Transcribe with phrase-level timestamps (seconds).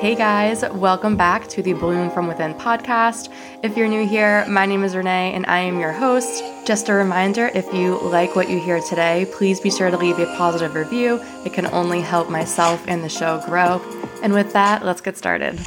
[0.00, 3.32] Hey guys, welcome back to the Bloom from Within podcast.
[3.64, 6.40] If you're new here, my name is Renee and I am your host.
[6.64, 10.20] Just a reminder if you like what you hear today, please be sure to leave
[10.20, 11.20] a positive review.
[11.44, 13.82] It can only help myself and the show grow.
[14.22, 15.58] And with that, let's get started.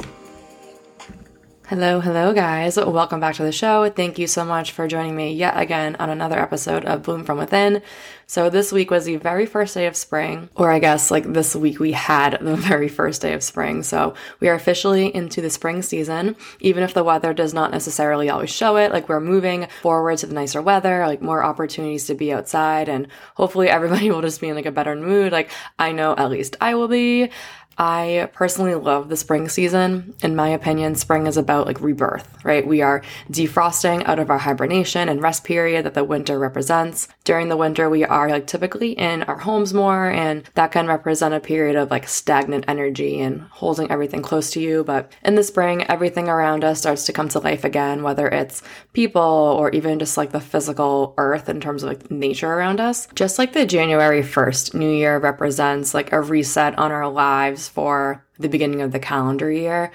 [1.72, 2.76] Hello, hello, guys.
[2.76, 3.88] Welcome back to the show.
[3.88, 7.38] Thank you so much for joining me yet again on another episode of Bloom from
[7.38, 7.80] Within.
[8.26, 11.56] So, this week was the very first day of spring, or I guess like this
[11.56, 13.82] week we had the very first day of spring.
[13.82, 18.28] So, we are officially into the spring season, even if the weather does not necessarily
[18.28, 18.92] always show it.
[18.92, 23.08] Like, we're moving forward to the nicer weather, like more opportunities to be outside, and
[23.34, 25.32] hopefully everybody will just be in like a better mood.
[25.32, 27.30] Like, I know at least I will be.
[27.78, 30.14] I personally love the spring season.
[30.22, 32.66] In my opinion, spring is about like rebirth, right?
[32.66, 37.08] We are defrosting out of our hibernation and rest period that the winter represents.
[37.24, 41.34] During the winter, we are like typically in our homes more, and that can represent
[41.34, 44.84] a period of like stagnant energy and holding everything close to you.
[44.84, 48.62] But in the spring, everything around us starts to come to life again, whether it's
[48.92, 53.08] people or even just like the physical earth in terms of like nature around us.
[53.14, 58.24] Just like the January 1st New Year represents like a reset on our lives for
[58.38, 59.92] the beginning of the calendar year.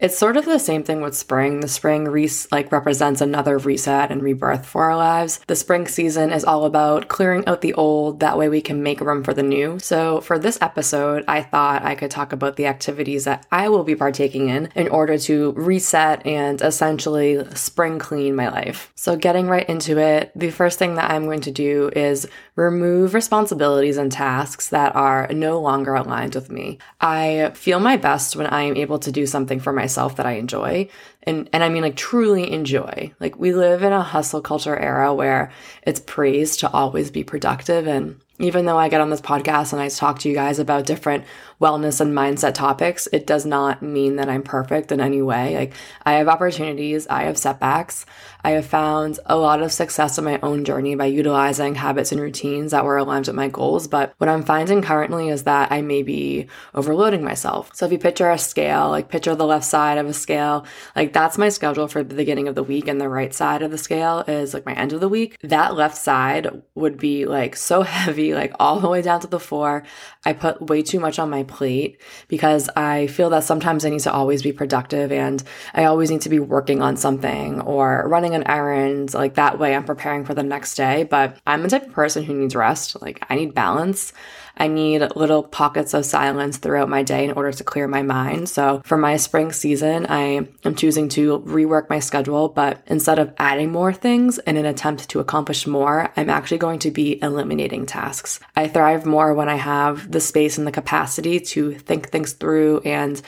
[0.00, 1.60] It's sort of the same thing with spring.
[1.60, 5.40] The spring re- like represents another reset and rebirth for our lives.
[5.46, 9.02] The spring season is all about clearing out the old, that way we can make
[9.02, 9.78] room for the new.
[9.78, 13.84] So for this episode, I thought I could talk about the activities that I will
[13.84, 18.90] be partaking in in order to reset and essentially spring clean my life.
[18.94, 22.26] So getting right into it, the first thing that I'm going to do is
[22.60, 26.78] remove responsibilities and tasks that are no longer aligned with me.
[27.00, 30.32] I feel my best when I am able to do something for myself that I
[30.32, 30.88] enjoy.
[31.24, 33.12] And and I mean like truly enjoy.
[33.20, 37.86] Like we live in a hustle culture era where it's praised to always be productive
[37.86, 40.86] and even though I get on this podcast and I talk to you guys about
[40.86, 41.24] different
[41.60, 45.54] wellness and mindset topics, it does not mean that I'm perfect in any way.
[45.54, 45.74] Like,
[46.06, 48.06] I have opportunities, I have setbacks.
[48.42, 52.20] I have found a lot of success in my own journey by utilizing habits and
[52.20, 53.86] routines that were aligned with my goals.
[53.86, 57.70] But what I'm finding currently is that I may be overloading myself.
[57.74, 60.64] So, if you picture a scale, like picture the left side of a scale,
[60.96, 63.70] like that's my schedule for the beginning of the week, and the right side of
[63.70, 65.36] the scale is like my end of the week.
[65.42, 69.40] That left side would be like so heavy, like all the way down to the
[69.40, 69.84] floor.
[70.24, 74.00] I put way too much on my plate because I feel that sometimes I need
[74.00, 75.42] to always be productive and
[75.74, 79.14] I always need to be working on something or running an errand.
[79.14, 81.04] Like that way I'm preparing for the next day.
[81.04, 83.00] But I'm the type of person who needs rest.
[83.00, 84.12] Like I need balance.
[84.60, 88.50] I need little pockets of silence throughout my day in order to clear my mind.
[88.50, 93.32] So for my spring season, I am choosing to rework my schedule, but instead of
[93.38, 97.86] adding more things in an attempt to accomplish more, I'm actually going to be eliminating
[97.86, 98.38] tasks.
[98.54, 102.80] I thrive more when I have the space and the capacity to think things through
[102.80, 103.20] and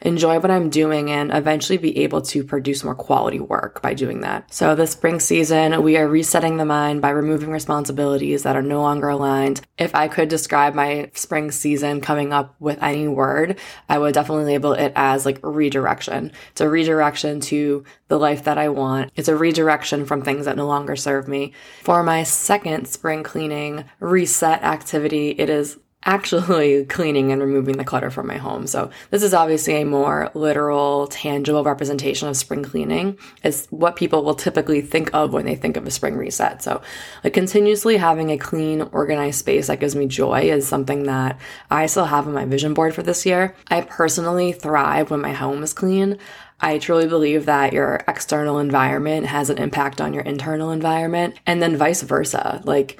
[0.00, 4.20] enjoy what I'm doing and eventually be able to produce more quality work by doing
[4.20, 4.52] that.
[4.52, 8.82] So this spring season, we are resetting the mind by removing responsibilities that are no
[8.82, 9.60] longer aligned.
[9.78, 14.44] If I could describe my spring season coming up with any word, I would definitely
[14.44, 16.32] label it as like redirection.
[16.52, 19.12] It's a redirection to the life that I want.
[19.16, 21.52] It's a redirection from things that no longer serve me.
[21.82, 25.78] For my second spring cleaning reset activity, it is
[26.08, 28.66] actually cleaning and removing the clutter from my home.
[28.66, 33.18] So this is obviously a more literal, tangible representation of spring cleaning.
[33.44, 36.62] It's what people will typically think of when they think of a spring reset.
[36.62, 36.80] So
[37.22, 41.38] like continuously having a clean, organized space that gives me joy is something that
[41.70, 43.54] I still have on my vision board for this year.
[43.68, 46.18] I personally thrive when my home is clean.
[46.60, 51.62] I truly believe that your external environment has an impact on your internal environment and
[51.62, 52.62] then vice versa.
[52.64, 52.98] Like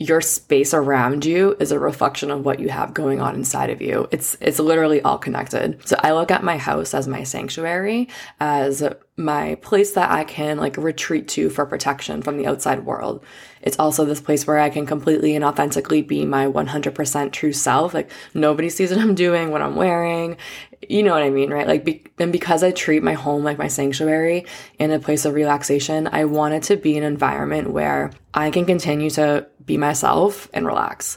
[0.00, 3.82] your space around you is a reflection of what you have going on inside of
[3.82, 4.08] you.
[4.12, 5.86] It's it's literally all connected.
[5.86, 8.82] So I look at my house as my sanctuary, as
[9.16, 13.24] my place that I can like retreat to for protection from the outside world.
[13.62, 17.94] It's also this place where I can completely and authentically be my 100% true self.
[17.94, 20.36] Like nobody sees what I'm doing, what I'm wearing.
[20.88, 21.66] You know what I mean, right?
[21.66, 24.46] Like, be- and because I treat my home like my sanctuary
[24.78, 28.64] and a place of relaxation, I want it to be an environment where I can
[28.64, 31.16] continue to be myself and relax.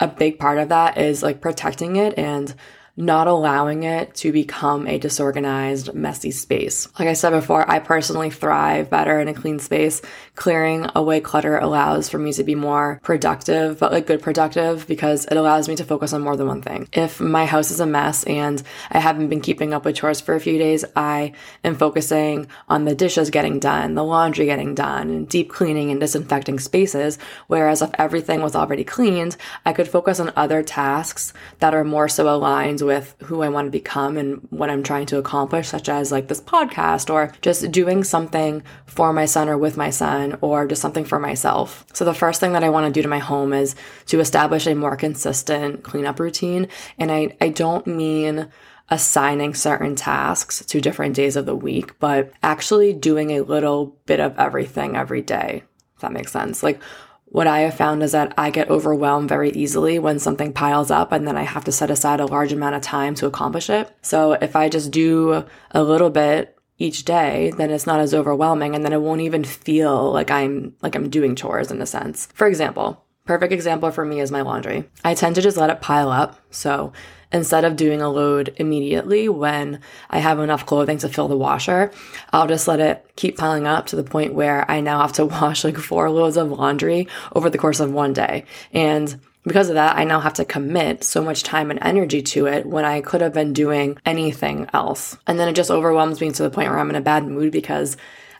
[0.00, 2.54] A big part of that is like protecting it and
[2.98, 6.88] not allowing it to become a disorganized, messy space.
[6.98, 10.02] Like I said before, I personally thrive better in a clean space.
[10.34, 15.26] Clearing away clutter allows for me to be more productive, but like good productive because
[15.26, 16.88] it allows me to focus on more than one thing.
[16.92, 18.60] If my house is a mess and
[18.90, 22.84] I haven't been keeping up with chores for a few days, I am focusing on
[22.84, 27.16] the dishes getting done, the laundry getting done, and deep cleaning and disinfecting spaces.
[27.46, 32.08] Whereas if everything was already cleaned, I could focus on other tasks that are more
[32.08, 35.90] so aligned with who I want to become and what I'm trying to accomplish, such
[35.90, 40.38] as like this podcast or just doing something for my son or with my son
[40.40, 41.84] or just something for myself.
[41.92, 43.76] So the first thing that I want to do to my home is
[44.06, 46.68] to establish a more consistent cleanup routine.
[46.98, 48.48] And I, I don't mean
[48.88, 54.18] assigning certain tasks to different days of the week, but actually doing a little bit
[54.18, 55.62] of everything every day.
[55.96, 56.62] If that makes sense.
[56.62, 56.80] Like
[57.30, 61.12] what I have found is that I get overwhelmed very easily when something piles up
[61.12, 63.94] and then I have to set aside a large amount of time to accomplish it.
[64.02, 68.74] So if I just do a little bit each day, then it's not as overwhelming
[68.74, 72.28] and then it won't even feel like I'm like I'm doing chores in a sense.
[72.34, 74.88] For example, perfect example for me is my laundry.
[75.04, 76.38] I tend to just let it pile up.
[76.50, 76.92] So
[77.32, 79.80] instead of doing a load immediately when
[80.10, 81.92] I have enough clothing to fill the washer,
[82.32, 85.26] I'll just let it keep piling up to the point where I now have to
[85.26, 88.44] wash like four loads of laundry over the course of one day.
[88.72, 92.46] And because of that, I now have to commit so much time and energy to
[92.46, 95.16] it when I could have been doing anything else.
[95.26, 97.52] And then it just overwhelms me to the point where I'm in a bad mood
[97.52, 97.96] because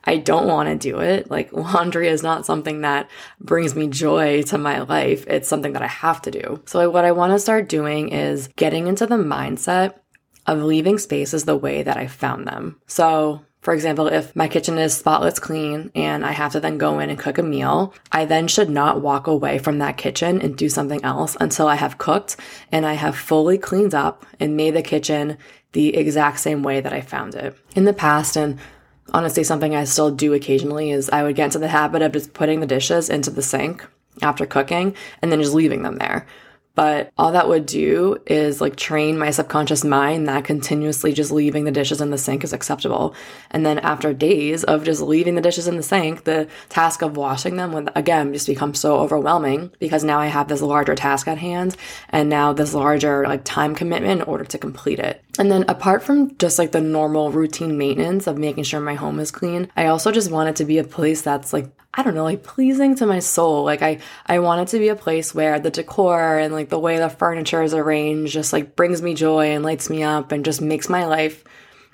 [0.09, 1.31] I don't want to do it.
[1.31, 3.11] Like laundry is not something that
[3.41, 5.27] brings me joy to my life.
[5.27, 6.63] It's something that I have to do.
[6.65, 9.95] So what I want to start doing is getting into the mindset
[10.47, 12.81] of leaving spaces the way that I found them.
[12.87, 17.01] So for example, if my kitchen is spotless clean and I have to then go
[17.01, 20.57] in and cook a meal, I then should not walk away from that kitchen and
[20.57, 22.37] do something else until I have cooked
[22.73, 25.37] and I have fully cleaned up and made the kitchen
[25.73, 27.59] the exact same way that I found it.
[27.75, 28.59] In the past, and
[29.13, 32.33] honestly something I still do occasionally is I would get into the habit of just
[32.33, 33.87] putting the dishes into the sink
[34.23, 36.27] after cooking and then just leaving them there.
[36.79, 41.65] But all that would do is like train my subconscious mind that continuously just leaving
[41.65, 43.17] the dishes in the sink is acceptable.
[43.51, 47.17] And then after days of just leaving the dishes in the sink, the task of
[47.17, 51.27] washing them would again just become so overwhelming because now I have this larger task
[51.27, 51.77] at hand
[52.11, 55.21] and now this larger like time commitment in order to complete it.
[55.37, 59.19] And then apart from just like the normal routine maintenance of making sure my home
[59.19, 62.15] is clean, I also just want it to be a place that's like I don't
[62.15, 63.65] know, like pleasing to my soul.
[63.65, 66.79] Like I, I want it to be a place where the decor and like the
[66.79, 70.45] way the furniture is arranged just like brings me joy and lights me up and
[70.45, 71.43] just makes my life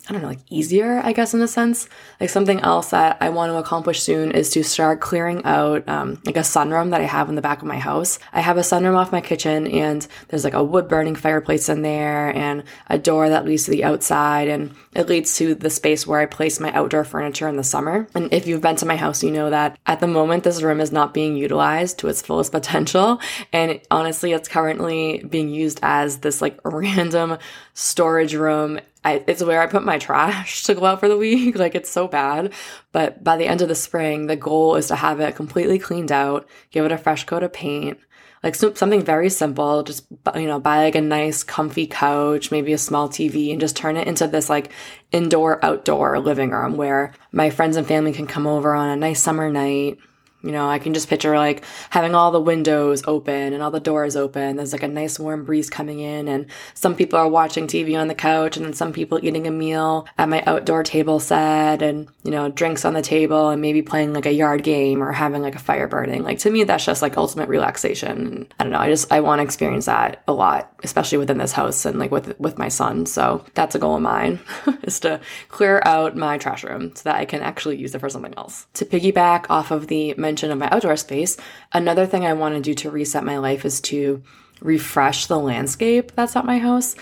[0.07, 1.89] I don't know, like easier, I guess, in a sense.
[2.21, 6.21] Like something else that I want to accomplish soon is to start clearing out um,
[6.27, 8.19] like a sunroom that I have in the back of my house.
[8.35, 11.81] I have a sunroom off my kitchen and there's like a wood burning fireplace in
[11.81, 16.07] there and a door that leads to the outside and it leads to the space
[16.07, 18.07] where I place my outdoor furniture in the summer.
[18.15, 20.83] And if you've been to my house, you know that at the moment this room
[20.83, 23.21] is not being utilized to its fullest potential.
[23.55, 27.39] And honestly, it's currently being used as this like random
[27.73, 31.57] storage room I, it's where I put my trash to go out for the week.
[31.65, 32.53] Like it's so bad.
[32.93, 36.13] But by the end of the spring, the goal is to have it completely cleaned
[36.13, 37.99] out, give it a fresh coat of paint,
[38.43, 39.83] like something very simple.
[39.83, 40.05] Just,
[40.35, 43.97] you know, buy like a nice comfy couch, maybe a small TV and just turn
[43.97, 44.71] it into this like
[45.13, 49.21] indoor outdoor living room where my friends and family can come over on a nice
[49.21, 49.99] summer night
[50.45, 53.81] you know, I can just picture like having all the windows open and all the
[53.81, 54.57] doors open.
[54.57, 58.09] There's like a nice warm breeze coming in, and some people are watching TV on
[58.09, 62.09] the couch, and then some people eating a meal at my outdoor table set, and
[62.25, 65.41] you know, drinks on the table, and maybe playing like a yard game or having
[65.41, 66.23] like a fire burning.
[66.23, 68.47] Like to me, that's just like ultimate relaxation.
[68.61, 68.79] I don't know.
[68.79, 72.11] I just I want to experience that a lot, especially within this house and like
[72.11, 73.07] with with my son.
[73.07, 74.39] So that's a goal of mine
[74.83, 78.09] is to clear out my trash room so that I can actually use it for
[78.09, 78.67] something else.
[78.75, 81.37] To piggyback off of the mention of my outdoor space,
[81.73, 84.23] another thing I want to do to reset my life is to
[84.61, 86.95] refresh the landscape that's at my house.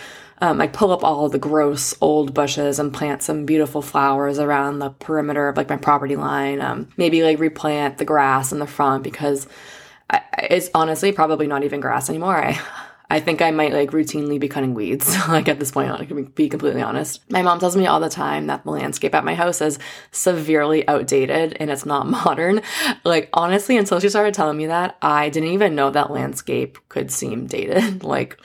[0.42, 4.80] Um, I pull up all the gross old bushes and plant some beautiful flowers around
[4.80, 6.60] the perimeter of like my property line.
[6.60, 9.46] Um, maybe like replant the grass in the front because
[10.10, 10.20] I,
[10.50, 12.36] it's honestly probably not even grass anymore.
[12.44, 12.60] I
[13.12, 16.24] I think I might like routinely be cutting weeds, like at this point, I can
[16.24, 17.20] be completely honest.
[17.30, 19.78] My mom tells me all the time that the landscape at my house is
[20.12, 22.62] severely outdated and it's not modern.
[23.04, 27.10] Like, honestly, until she started telling me that, I didn't even know that landscape could
[27.10, 28.02] seem dated.
[28.16, 28.40] like,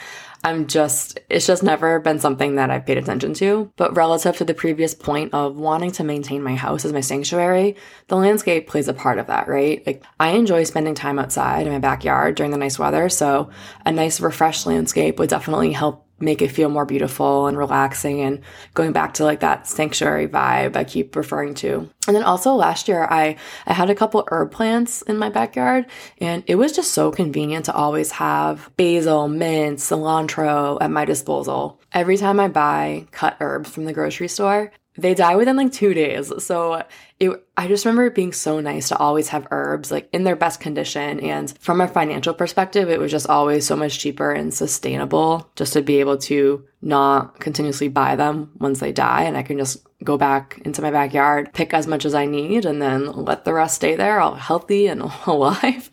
[0.48, 3.70] I'm just, it's just never been something that I've paid attention to.
[3.76, 7.76] But relative to the previous point of wanting to maintain my house as my sanctuary,
[8.08, 9.86] the landscape plays a part of that, right?
[9.86, 13.10] Like, I enjoy spending time outside in my backyard during the nice weather.
[13.10, 13.50] So
[13.86, 18.42] a nice, refreshed landscape would definitely help make it feel more beautiful and relaxing and
[18.74, 21.90] going back to like that sanctuary vibe I keep referring to.
[22.08, 25.86] And then also last year I I had a couple herb plants in my backyard
[26.20, 31.80] and it was just so convenient to always have basil, mint, cilantro at my disposal.
[31.92, 35.94] Every time I buy cut herbs from the grocery store, they die within like two
[35.94, 36.32] days.
[36.44, 36.84] So
[37.20, 40.36] it, I just remember it being so nice to always have herbs like in their
[40.36, 41.20] best condition.
[41.20, 45.74] And from a financial perspective, it was just always so much cheaper and sustainable just
[45.74, 49.24] to be able to not continuously buy them once they die.
[49.24, 52.66] And I can just go back into my backyard, pick as much as I need,
[52.66, 55.90] and then let the rest stay there all healthy and alive.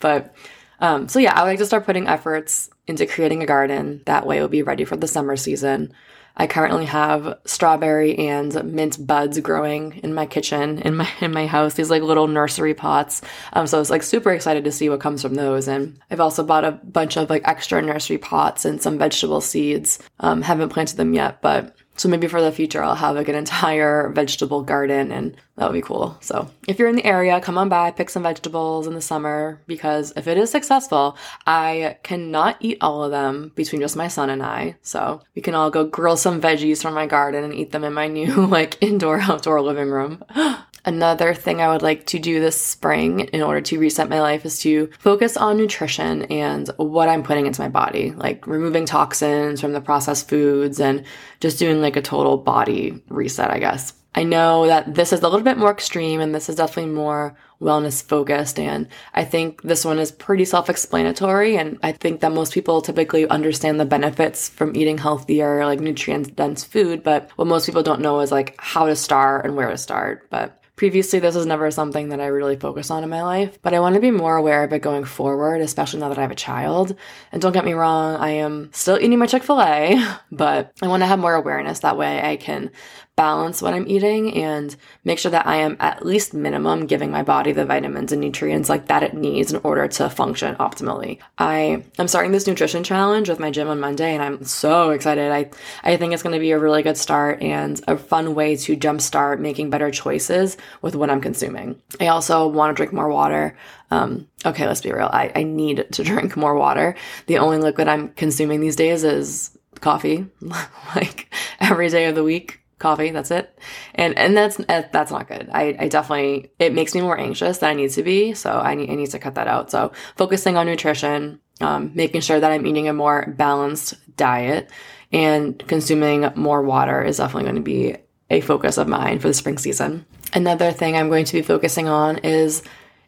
[0.00, 0.34] but
[0.80, 4.02] um, so yeah, I like to start putting efforts into creating a garden.
[4.06, 5.92] That way it'll be ready for the summer season.
[6.36, 11.46] I currently have strawberry and mint buds growing in my kitchen in my in my
[11.46, 11.74] house.
[11.74, 13.22] These like little nursery pots.
[13.52, 15.68] Um, so I was like super excited to see what comes from those.
[15.68, 19.98] And I've also bought a bunch of like extra nursery pots and some vegetable seeds.
[20.20, 23.34] Um, haven't planted them yet, but so maybe for the future, I'll have like an
[23.34, 26.16] entire vegetable garden and that would be cool.
[26.20, 29.60] So if you're in the area, come on by, pick some vegetables in the summer
[29.66, 34.30] because if it is successful, I cannot eat all of them between just my son
[34.30, 34.76] and I.
[34.82, 37.92] So we can all go grill some veggies from my garden and eat them in
[37.92, 40.24] my new like indoor outdoor living room.
[40.86, 44.44] Another thing I would like to do this spring in order to reset my life
[44.44, 49.62] is to focus on nutrition and what I'm putting into my body, like removing toxins
[49.62, 51.04] from the processed foods and
[51.40, 53.94] just doing like a total body reset, I guess.
[54.16, 57.36] I know that this is a little bit more extreme and this is definitely more
[57.60, 58.60] wellness focused.
[58.60, 61.56] And I think this one is pretty self explanatory.
[61.56, 66.36] And I think that most people typically understand the benefits from eating healthier, like nutrient
[66.36, 67.02] dense food.
[67.02, 70.28] But what most people don't know is like how to start and where to start.
[70.30, 73.74] But Previously, this was never something that I really focused on in my life, but
[73.74, 76.32] I want to be more aware of it going forward, especially now that I have
[76.32, 76.96] a child.
[77.30, 80.88] And don't get me wrong, I am still eating my Chick fil A, but I
[80.88, 81.80] want to have more awareness.
[81.80, 82.72] That way I can
[83.16, 87.22] balance what I'm eating and make sure that I am at least minimum giving my
[87.22, 91.20] body the vitamins and nutrients like that it needs in order to function optimally.
[91.38, 95.30] I am starting this nutrition challenge with my gym on Monday and I'm so excited.
[95.30, 95.50] I
[95.84, 98.76] I think it's going to be a really good start and a fun way to
[98.76, 101.80] jumpstart making better choices with what I'm consuming.
[102.00, 103.56] I also want to drink more water.
[103.92, 105.10] Um, okay, let's be real.
[105.12, 106.96] I, I need to drink more water.
[107.26, 110.26] The only liquid I'm consuming these days is coffee,
[110.96, 113.10] like every day of the week coffee.
[113.10, 113.58] That's it.
[113.94, 115.48] And, and that's, eh, that's not good.
[115.50, 118.34] I, I definitely, it makes me more anxious than I need to be.
[118.34, 119.70] So I need, I need to cut that out.
[119.70, 124.70] So focusing on nutrition, um, making sure that I'm eating a more balanced diet
[125.12, 127.96] and consuming more water is definitely going to be
[128.28, 130.04] a focus of mine for the spring season.
[130.34, 132.62] Another thing I'm going to be focusing on is,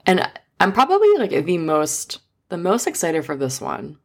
[0.06, 0.26] and
[0.58, 3.98] I'm probably like the most, the most excited for this one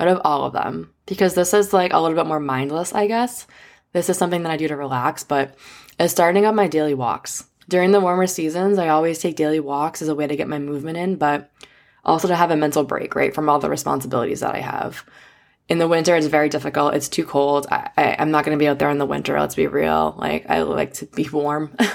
[0.00, 3.06] out of all of them because this is like a little bit more mindless, I
[3.06, 3.46] guess.
[3.94, 5.54] This is something that I do to relax, but
[5.98, 7.44] is starting up my daily walks.
[7.68, 10.58] During the warmer seasons, I always take daily walks as a way to get my
[10.58, 11.50] movement in, but
[12.04, 15.04] also to have a mental break, right, from all the responsibilities that I have.
[15.68, 16.94] In the winter, it's very difficult.
[16.94, 17.68] It's too cold.
[17.70, 19.38] I, I, am not going to be out there in the winter.
[19.38, 20.14] Let's be real.
[20.18, 21.74] Like, I like to be warm.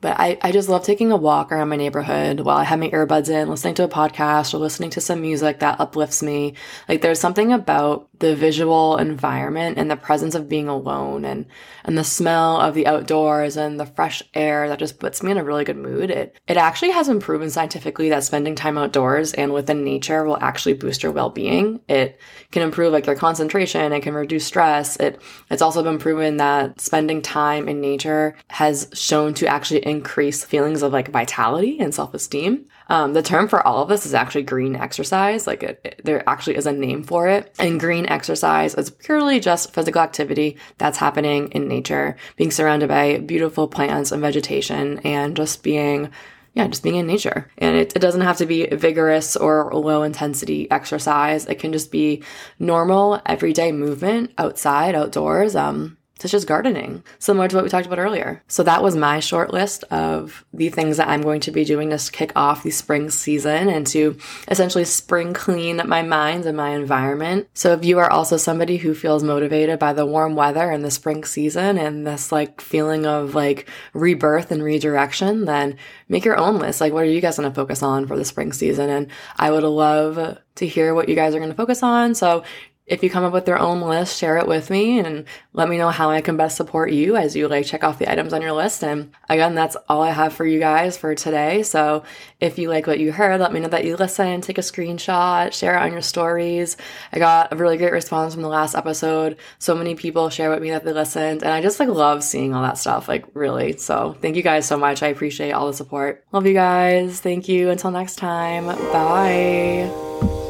[0.00, 2.90] But I, I just love taking a walk around my neighborhood while I have my
[2.90, 6.54] earbuds in, listening to a podcast or listening to some music that uplifts me.
[6.88, 11.46] Like there's something about the visual environment and the presence of being alone and,
[11.84, 15.38] and the smell of the outdoors and the fresh air that just puts me in
[15.38, 16.10] a really good mood.
[16.10, 20.38] It, it actually has been proven scientifically that spending time outdoors and within nature will
[20.40, 21.80] actually boost your well-being.
[21.88, 22.18] It
[22.50, 23.92] can improve like your concentration.
[23.92, 24.96] It can reduce stress.
[24.96, 25.20] It,
[25.50, 30.82] it's also been proven that spending time in nature has shown to actually increase feelings
[30.82, 32.66] of like vitality and self esteem.
[32.88, 35.46] Um, the term for all of this is actually green exercise.
[35.46, 37.54] Like it, it, there actually is a name for it.
[37.58, 43.18] And green exercise is purely just physical activity that's happening in nature, being surrounded by
[43.18, 46.10] beautiful plants and vegetation and just being
[46.54, 47.50] yeah, just being in nature.
[47.58, 51.44] And it, it doesn't have to be vigorous or low intensity exercise.
[51.44, 52.22] It can just be
[52.58, 55.54] normal, everyday movement outside, outdoors.
[55.54, 58.42] Um, such as gardening, similar to what we talked about earlier.
[58.48, 61.90] So that was my short list of the things that I'm going to be doing
[61.90, 64.16] to kick off the spring season and to
[64.48, 67.48] essentially spring clean my mind and my environment.
[67.52, 70.90] So if you are also somebody who feels motivated by the warm weather and the
[70.90, 75.76] spring season and this like feeling of like rebirth and redirection, then
[76.08, 76.80] make your own list.
[76.80, 78.88] Like what are you guys going to focus on for the spring season?
[78.88, 82.14] And I would love to hear what you guys are going to focus on.
[82.14, 82.42] So
[82.86, 85.76] if you come up with your own list, share it with me and let me
[85.76, 88.42] know how I can best support you as you like check off the items on
[88.42, 88.84] your list.
[88.84, 91.64] And again, that's all I have for you guys for today.
[91.64, 92.04] So
[92.38, 95.52] if you like what you heard, let me know that you listen, take a screenshot,
[95.52, 96.76] share it on your stories.
[97.12, 99.36] I got a really great response from the last episode.
[99.58, 102.54] So many people share with me that they listened and I just like love seeing
[102.54, 103.76] all that stuff, like really.
[103.78, 105.02] So thank you guys so much.
[105.02, 106.24] I appreciate all the support.
[106.30, 107.20] Love you guys.
[107.20, 107.70] Thank you.
[107.70, 108.66] Until next time.
[108.66, 110.45] Bye.